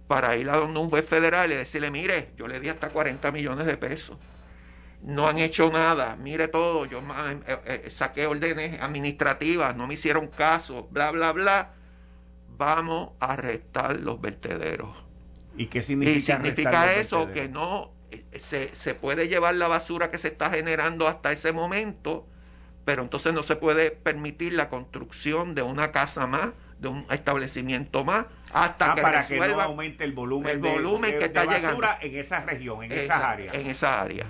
[0.06, 3.30] para ir a donde un juez federal y decirle, mire, yo le di hasta 40
[3.32, 4.16] millones de pesos.
[5.02, 7.00] No han hecho nada, mire todo, yo
[7.46, 11.74] eh, eh, saqué órdenes administrativas, no me hicieron caso, bla, bla, bla.
[12.56, 14.90] Vamos a arrestar los vertederos.
[15.56, 16.18] ¿Y qué significa?
[16.18, 20.50] Y significa eso, que no eh, se, se puede llevar la basura que se está
[20.50, 22.26] generando hasta ese momento,
[22.84, 28.04] pero entonces no se puede permitir la construcción de una casa más, de un establecimiento
[28.04, 31.86] más, hasta ah, que para que no aumente el volumen, el volumen que está llegando
[32.00, 33.52] en esa región, en esa, área.
[33.52, 34.26] En esa área.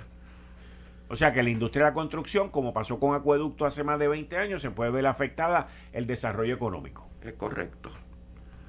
[1.09, 4.07] O sea que la industria de la construcción, como pasó con Acueducto hace más de
[4.07, 7.09] 20 años, se puede ver afectada el desarrollo económico.
[7.23, 7.91] Es correcto.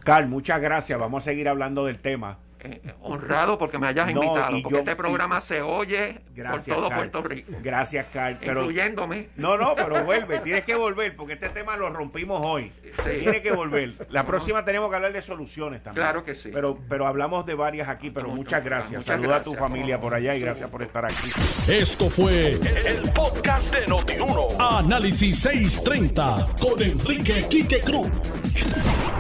[0.03, 0.99] Carl, muchas gracias.
[0.99, 2.39] Vamos a seguir hablando del tema.
[2.63, 7.53] Eh, honrado porque me hayas invitado, porque este programa se oye por todo Puerto Rico.
[7.63, 8.37] Gracias, Carl.
[8.43, 9.29] incluyéndome.
[9.37, 12.73] No, no, pero vuelve, tienes que volver, porque este tema lo rompimos hoy.
[13.03, 13.21] Sí.
[13.21, 13.95] Tienes que volver.
[14.11, 16.05] La próxima tenemos que hablar de soluciones también.
[16.05, 16.51] Claro que sí.
[16.53, 19.05] Pero, pero hablamos de varias aquí, pero muchas gracias.
[19.05, 21.31] Saluda a tu familia por allá y gracias por estar aquí.
[21.67, 24.49] Esto fue el, podcast de Notiuno.
[24.59, 28.11] Análisis 630 con Enrique Quique Cruz.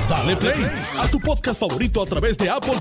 [0.09, 0.67] Dale play
[0.99, 2.81] a tu podcast favorito a través de Apple